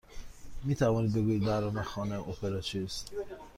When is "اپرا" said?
2.19-2.61